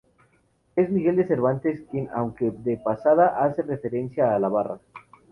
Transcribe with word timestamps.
Es 0.75 0.89
Miguel 0.89 1.15
de 1.15 1.27
Cervantes, 1.27 1.83
quien, 1.91 2.09
aunque 2.15 2.49
de 2.49 2.77
pasada, 2.77 3.39
hace 3.43 3.61
referencia 3.61 4.33
a 4.33 4.39
la 4.39 4.47
barra. 4.49 4.79